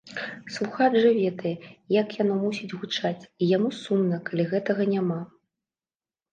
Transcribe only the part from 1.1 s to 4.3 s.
ведае, як яно мусіць гучаць, і яму сумна,